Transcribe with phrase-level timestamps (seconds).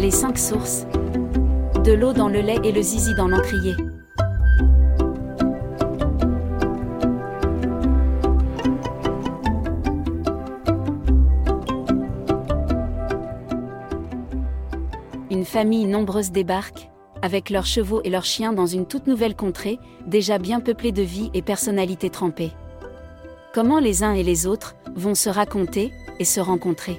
[0.00, 0.86] Les cinq sources.
[1.84, 3.74] De l'eau dans le lait et le zizi dans l'encrier.
[15.30, 16.88] Une famille nombreuse débarque,
[17.20, 21.02] avec leurs chevaux et leurs chiens dans une toute nouvelle contrée, déjà bien peuplée de
[21.02, 22.52] vie et personnalités trempées.
[23.52, 26.98] Comment les uns et les autres vont se raconter et se rencontrer?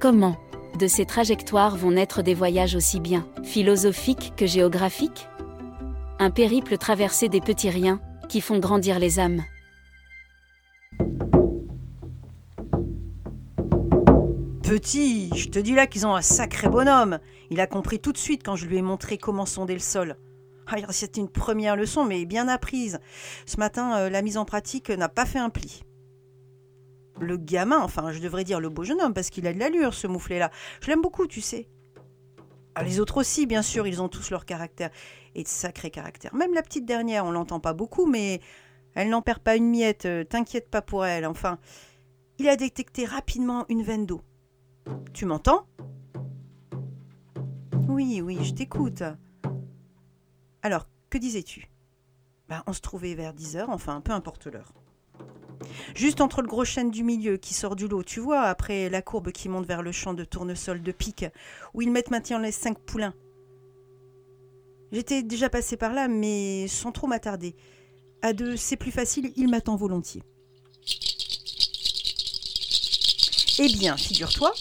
[0.00, 0.36] Comment?
[0.78, 5.28] De ces trajectoires vont naître des voyages aussi bien philosophiques que géographiques?
[6.18, 9.42] Un périple traversé des petits riens qui font grandir les âmes.
[14.62, 17.18] Petit, je te dis là qu'ils ont un sacré bonhomme.
[17.50, 20.16] Il a compris tout de suite quand je lui ai montré comment sonder le sol.
[20.66, 22.98] Ah, C'était une première leçon, mais bien apprise.
[23.44, 25.82] Ce matin, euh, la mise en pratique n'a pas fait un pli.
[27.20, 29.94] Le gamin, enfin, je devrais dire le beau jeune homme, parce qu'il a de l'allure,
[29.94, 30.50] ce mouflet-là.
[30.80, 31.68] Je l'aime beaucoup, tu sais.
[32.74, 34.90] Ah, les autres aussi, bien sûr, ils ont tous leur caractère.
[35.34, 36.34] Et de sacrés caractères.
[36.34, 38.40] Même la petite dernière, on l'entend pas beaucoup, mais
[38.94, 40.04] elle n'en perd pas une miette.
[40.06, 41.26] euh, T'inquiète pas pour elle.
[41.26, 41.58] Enfin,
[42.38, 44.20] il a détecté rapidement une veine d'eau.
[45.12, 45.66] Tu m'entends?
[47.88, 49.02] Oui, oui, je t'écoute.
[50.62, 51.68] Alors, que disais-tu?
[52.48, 54.72] Ben, On se trouvait vers 10 heures, enfin, peu importe l'heure.
[55.94, 59.02] Juste entre le gros chêne du milieu qui sort du lot, tu vois, après la
[59.02, 61.26] courbe qui monte vers le champ de tournesol de pique,
[61.74, 63.14] où ils mettent maintenant les cinq poulains.
[64.92, 67.56] J'étais déjà passé par là, mais sans trop m'attarder.
[68.20, 70.22] À deux, c'est plus facile, il m'attend volontiers.
[73.58, 74.52] Eh bien, figure-toi,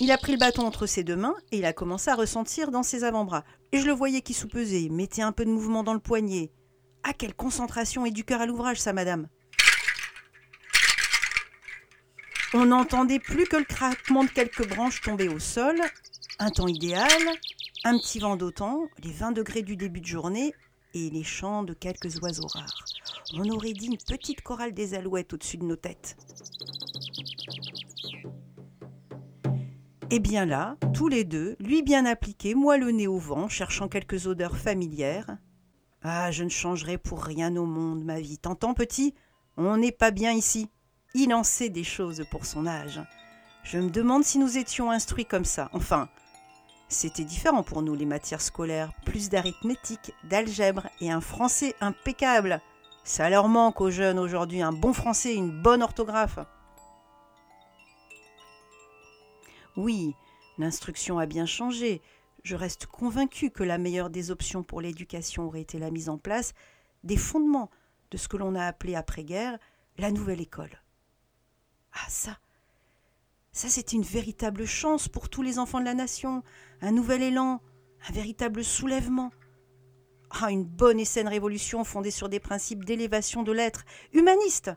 [0.00, 2.70] il a pris le bâton entre ses deux mains et il a commencé à ressentir
[2.70, 3.44] dans ses avant-bras.
[3.72, 6.50] Et je le voyais qui soupesait, mettait un peu de mouvement dans le poignet.
[7.02, 9.28] Ah, quelle concentration et du cœur à l'ouvrage, ça, madame?
[12.56, 15.74] On n'entendait plus que le craquement de quelques branches tombées au sol,
[16.38, 17.10] un temps idéal,
[17.82, 20.54] un petit vent d'automne, les 20 degrés du début de journée
[20.94, 22.84] et les chants de quelques oiseaux rares.
[23.34, 26.16] On aurait dit une petite chorale des alouettes au-dessus de nos têtes.
[30.10, 33.88] Et bien là, tous les deux, lui bien appliqué, moi le nez au vent, cherchant
[33.88, 35.38] quelques odeurs familières.
[36.02, 38.38] Ah, je ne changerai pour rien au monde ma vie.
[38.38, 39.12] T'entends, petit?
[39.56, 40.68] On n'est pas bien ici.
[41.16, 43.00] Il en sait des choses pour son âge.
[43.62, 45.70] Je me demande si nous étions instruits comme ça.
[45.72, 46.08] Enfin,
[46.88, 48.92] c'était différent pour nous, les matières scolaires.
[49.04, 52.60] Plus d'arithmétique, d'algèbre et un français impeccable.
[53.04, 56.40] Ça leur manque aux jeunes aujourd'hui, un bon français, une bonne orthographe.
[59.76, 60.14] Oui,
[60.58, 62.02] l'instruction a bien changé.
[62.42, 66.18] Je reste convaincu que la meilleure des options pour l'éducation aurait été la mise en
[66.18, 66.54] place
[67.04, 67.70] des fondements
[68.10, 69.58] de ce que l'on a appelé après-guerre
[69.96, 70.83] la nouvelle école.
[71.94, 72.38] Ah ça,
[73.52, 76.42] ça c'était une véritable chance pour tous les enfants de la nation,
[76.80, 77.60] un nouvel élan,
[78.08, 79.30] un véritable soulèvement.
[80.30, 84.72] Ah, une bonne et saine révolution fondée sur des principes d'élévation de l'être, humaniste.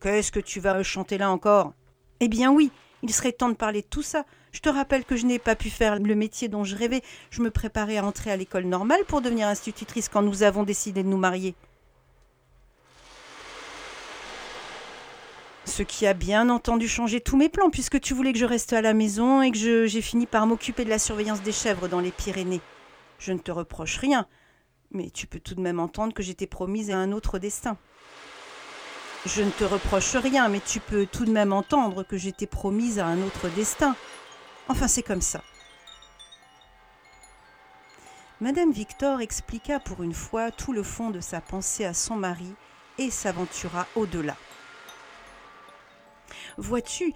[0.00, 1.74] Qu'est-ce que tu vas chanter là encore?
[2.20, 2.70] Eh bien oui,
[3.02, 4.24] il serait temps de parler de tout ça.
[4.52, 7.02] Je te rappelle que je n'ai pas pu faire le métier dont je rêvais.
[7.30, 11.02] Je me préparais à entrer à l'école normale pour devenir institutrice quand nous avons décidé
[11.02, 11.56] de nous marier.
[15.74, 18.74] Ce qui a bien entendu changé tous mes plans, puisque tu voulais que je reste
[18.74, 22.00] à la maison et que j'ai fini par m'occuper de la surveillance des chèvres dans
[22.00, 22.60] les Pyrénées.
[23.18, 24.26] Je ne te reproche rien,
[24.90, 27.78] mais tu peux tout de même entendre que j'étais promise à un autre destin.
[29.24, 32.98] Je ne te reproche rien, mais tu peux tout de même entendre que j'étais promise
[32.98, 33.96] à un autre destin.
[34.68, 35.42] Enfin, c'est comme ça.
[38.42, 42.52] Madame Victor expliqua pour une fois tout le fond de sa pensée à son mari
[42.98, 44.36] et s'aventura au-delà.
[46.58, 47.14] Vois-tu,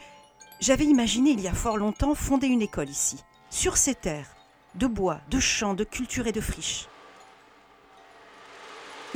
[0.61, 4.35] j'avais imaginé il y a fort longtemps fonder une école ici, sur ces terres,
[4.75, 6.89] de bois, de champs, de culture et de friches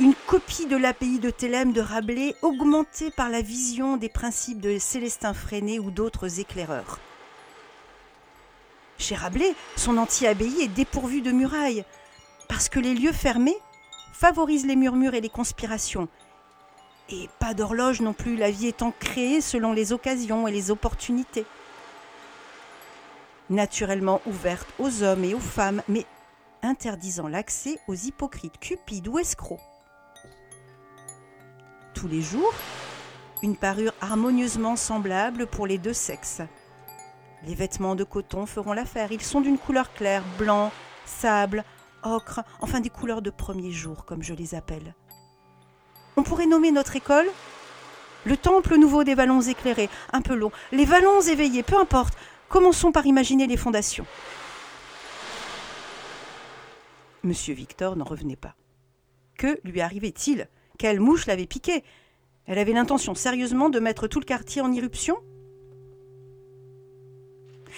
[0.01, 4.79] une copie de l'API de Thélème de Rabelais augmentée par la vision des principes de
[4.79, 6.97] Célestin Freinet ou d'autres éclaireurs.
[8.97, 11.85] Chez Rabelais, son anti-abbaye est dépourvu de murailles,
[12.47, 13.57] parce que les lieux fermés
[14.11, 16.07] favorisent les murmures et les conspirations.
[17.11, 21.45] Et pas d'horloge non plus, la vie étant créée selon les occasions et les opportunités.
[23.49, 26.05] Naturellement ouverte aux hommes et aux femmes, mais
[26.61, 29.59] interdisant l'accès aux hypocrites cupides ou escrocs
[32.01, 32.51] tous les jours,
[33.43, 36.41] une parure harmonieusement semblable pour les deux sexes.
[37.45, 39.11] Les vêtements de coton feront l'affaire.
[39.11, 40.71] Ils sont d'une couleur claire, blanc,
[41.05, 41.63] sable,
[42.01, 44.95] ocre, enfin des couleurs de premier jour, comme je les appelle.
[46.17, 47.27] On pourrait nommer notre école
[48.25, 52.13] le temple nouveau des vallons éclairés, un peu long, les vallons éveillés, peu importe.
[52.49, 54.05] Commençons par imaginer les fondations.
[57.23, 58.55] Monsieur Victor n'en revenait pas.
[59.37, 60.49] Que lui arrivait-il?
[60.77, 61.83] Quelle mouche l'avait piqué?
[62.45, 65.17] Elle avait l'intention sérieusement de mettre tout le quartier en irruption?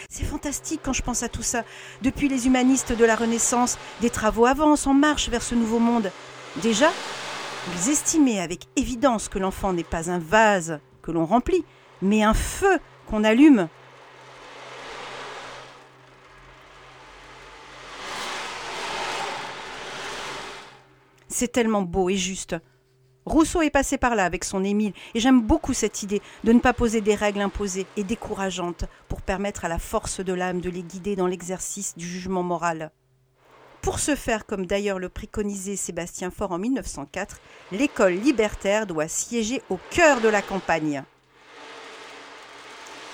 [0.10, 1.64] C'est fantastique quand je pense à tout ça.
[2.02, 6.12] Depuis les humanistes de la Renaissance, des travaux avancent en marche vers ce nouveau monde.
[6.62, 6.90] Déjà,
[7.72, 11.64] ils estimaient avec évidence que l'enfant n'est pas un vase que l'on remplit,
[12.02, 13.68] mais un feu qu'on allume.
[21.28, 22.56] C'est tellement beau et juste.
[23.26, 26.60] Rousseau est passé par là avec son Émile, et j'aime beaucoup cette idée de ne
[26.60, 30.70] pas poser des règles imposées et décourageantes pour permettre à la force de l'âme de
[30.70, 32.92] les guider dans l'exercice du jugement moral.
[33.84, 37.42] Pour ce faire, comme d'ailleurs le préconisait Sébastien Faure en 1904,
[37.74, 41.04] l'école libertaire doit siéger au cœur de la campagne.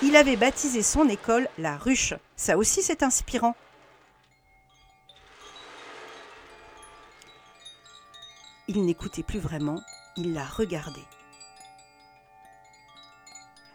[0.04, 2.14] Il avait baptisé son école la ruche.
[2.36, 3.56] Ça aussi c'est inspirant.
[8.68, 9.82] Il n'écoutait plus vraiment,
[10.18, 11.02] il la regardait.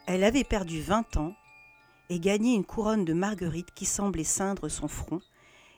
[0.06, 1.34] Elle avait perdu vingt ans
[2.08, 5.20] et gagné une couronne de marguerite qui semblait ceindre son front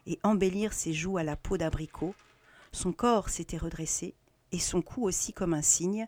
[0.07, 2.15] et embellir ses joues à la peau d'abricot.
[2.73, 4.15] Son corps s'était redressé
[4.53, 6.07] et son cou aussi comme un cygne.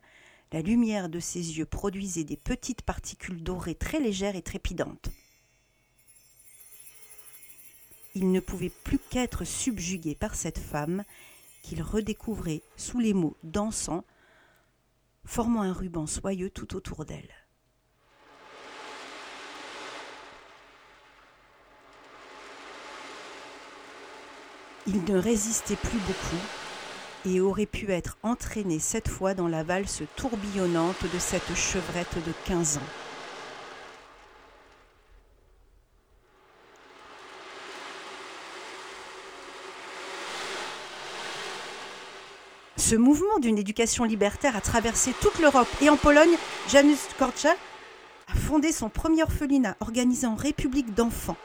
[0.52, 5.10] La lumière de ses yeux produisait des petites particules dorées très légères et trépidantes.
[8.14, 11.04] Il ne pouvait plus qu'être subjugué par cette femme
[11.62, 14.04] qu'il redécouvrait sous les mots dansant
[15.24, 17.47] formant un ruban soyeux tout autour d'elle.
[24.88, 26.42] Il ne résistait plus beaucoup
[27.26, 32.32] et aurait pu être entraîné cette fois dans la valse tourbillonnante de cette chevrette de
[32.46, 32.92] quinze ans.
[42.78, 46.34] Ce mouvement d'une éducation libertaire a traversé toute l'Europe et en Pologne,
[46.70, 47.58] Janusz Korczak
[48.32, 51.36] a fondé son premier orphelinat organisé en République d'enfants.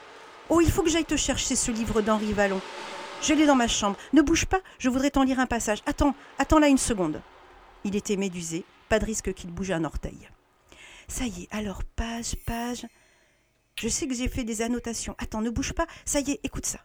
[0.49, 2.61] Oh, il faut que j'aille te chercher ce livre d'Henri Vallon.
[3.23, 3.97] Je l'ai dans ma chambre.
[4.11, 5.81] Ne bouge pas, je voudrais t'en lire un passage.
[5.85, 7.21] Attends, attends là une seconde.
[7.85, 10.29] Il était médusé, pas de risque qu'il bouge un orteil.
[11.07, 12.85] Ça y est, alors page, page.
[13.79, 15.15] Je sais que j'ai fait des annotations.
[15.19, 15.87] Attends, ne bouge pas.
[16.03, 16.79] Ça y est, écoute ça.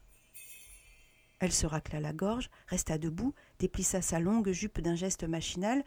[1.40, 5.84] Elle se racla la gorge, resta debout, déplissa sa longue jupe d'un geste machinal,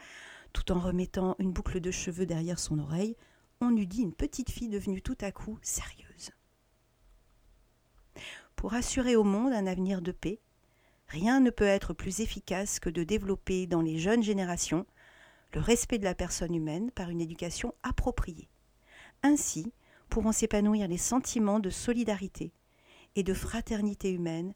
[0.52, 3.16] tout en remettant une boucle de cheveux derrière son oreille.
[3.62, 6.32] On eût dit une petite fille devenue tout à coup sérieuse.
[8.62, 10.40] Pour assurer au monde un avenir de paix,
[11.08, 14.86] rien ne peut être plus efficace que de développer dans les jeunes générations
[15.56, 18.52] le respect de la personne humaine par une éducation appropriée.
[19.24, 19.74] Ainsi
[20.10, 22.54] pourront s'épanouir les sentiments de solidarité
[23.16, 24.54] et de fraternité humaine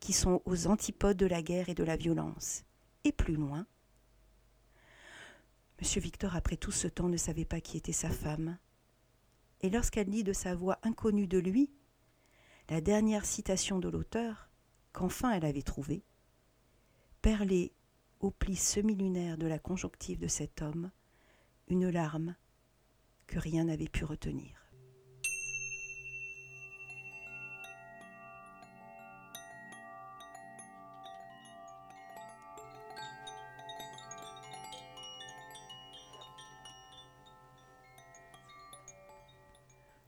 [0.00, 2.64] qui sont aux antipodes de la guerre et de la violence.
[3.04, 3.68] Et plus loin,
[5.80, 8.58] Monsieur Victor, après tout ce temps, ne savait pas qui était sa femme.
[9.60, 11.70] Et lorsqu'elle dit de sa voix inconnue de lui,
[12.70, 14.48] la dernière citation de l'auteur,
[14.92, 16.04] qu'enfin elle avait trouvée,
[17.20, 17.72] perlait
[18.20, 20.90] au pli semi-lunaire de la conjonctive de cet homme
[21.68, 22.36] une larme
[23.26, 24.63] que rien n'avait pu retenir.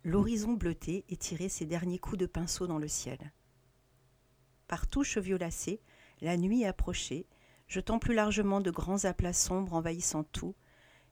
[0.06, 3.32] L'horizon bleuté étirait ses derniers coups de pinceau dans le ciel.
[4.68, 5.80] Par touches violacées,
[6.20, 7.26] la nuit approchait,
[7.66, 10.54] jetant plus largement de grands aplats sombres envahissant tout,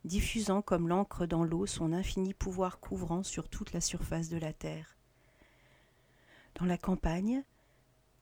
[0.05, 4.53] diffusant comme l'encre dans l'eau son infini pouvoir couvrant sur toute la surface de la
[4.53, 4.97] terre.
[6.55, 7.43] Dans la campagne,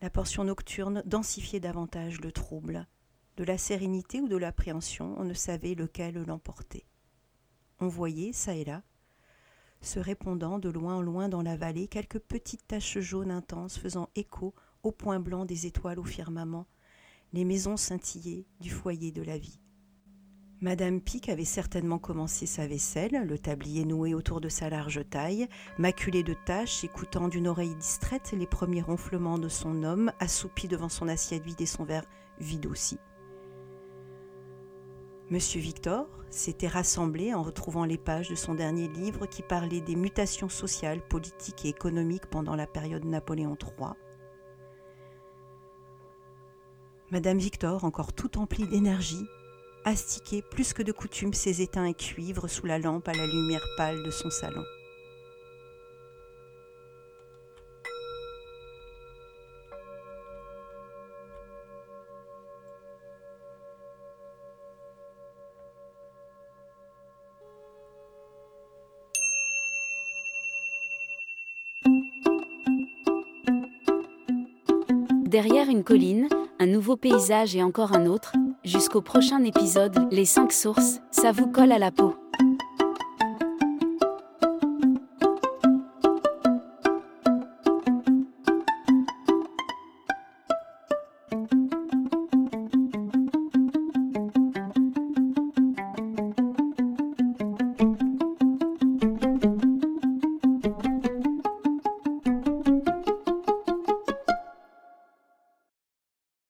[0.01, 2.87] la portion nocturne densifiait davantage le trouble.
[3.37, 6.87] De la sérénité ou de l'appréhension, on ne savait lequel l'emportait.
[7.79, 8.83] On voyait, çà et là,
[9.83, 14.09] se répondant de loin en loin dans la vallée, quelques petites taches jaunes intenses faisant
[14.17, 16.67] écho au point blanc des étoiles au firmament,
[17.33, 19.61] les maisons scintillaient du foyer de la vie.
[20.61, 25.49] Madame Pic avait certainement commencé sa vaisselle, le tablier noué autour de sa large taille,
[25.77, 30.89] maculé de taches, écoutant d'une oreille distraite les premiers ronflements de son homme, assoupi devant
[30.89, 32.05] son assiette vide et son verre
[32.39, 32.99] vide aussi.
[35.33, 39.97] Monsieur Victor s'était rassemblé en retrouvant les pages de son dernier livre qui parlait des
[39.97, 43.93] mutations sociales, politiques et économiques pendant la période Napoléon III.
[47.11, 49.25] Madame Victor, encore tout emplie d'énergie,
[49.87, 53.65] astiquait plus que de coutume ses étains et cuivres sous la lampe à la lumière
[53.79, 54.65] pâle de son salon.
[75.33, 76.29] Derrière une colline,
[76.61, 78.35] un nouveau paysage et encore un autre,
[78.65, 82.22] jusqu'au prochain épisode, les 5 sources, ça vous colle à la peau.